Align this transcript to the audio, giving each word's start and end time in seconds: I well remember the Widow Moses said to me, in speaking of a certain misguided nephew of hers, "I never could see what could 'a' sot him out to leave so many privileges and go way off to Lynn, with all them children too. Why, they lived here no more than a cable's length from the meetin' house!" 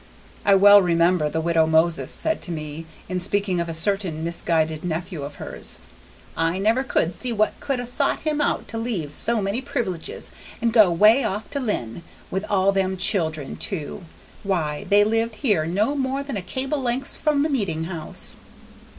I 0.43 0.55
well 0.55 0.81
remember 0.81 1.29
the 1.29 1.41
Widow 1.41 1.67
Moses 1.67 2.09
said 2.09 2.41
to 2.41 2.51
me, 2.51 2.87
in 3.07 3.19
speaking 3.19 3.59
of 3.59 3.69
a 3.69 3.73
certain 3.75 4.23
misguided 4.23 4.83
nephew 4.83 5.21
of 5.21 5.35
hers, 5.35 5.77
"I 6.35 6.57
never 6.57 6.83
could 6.83 7.13
see 7.13 7.31
what 7.31 7.59
could 7.59 7.79
'a' 7.79 7.85
sot 7.85 8.21
him 8.21 8.41
out 8.41 8.67
to 8.69 8.79
leave 8.79 9.13
so 9.13 9.43
many 9.43 9.61
privileges 9.61 10.31
and 10.59 10.73
go 10.73 10.91
way 10.91 11.23
off 11.23 11.51
to 11.51 11.59
Lynn, 11.59 12.01
with 12.31 12.45
all 12.45 12.71
them 12.71 12.97
children 12.97 13.57
too. 13.57 14.03
Why, 14.41 14.87
they 14.89 15.03
lived 15.03 15.35
here 15.35 15.67
no 15.67 15.93
more 15.93 16.23
than 16.23 16.35
a 16.35 16.41
cable's 16.41 16.81
length 16.83 17.21
from 17.21 17.43
the 17.43 17.49
meetin' 17.49 17.83
house!" 17.83 18.35